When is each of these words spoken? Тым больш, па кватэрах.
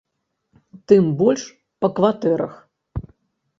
Тым 0.91 1.11
больш, 1.19 1.45
па 1.81 1.87
кватэрах. 2.01 2.53